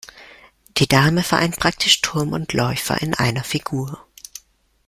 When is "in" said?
3.03-3.13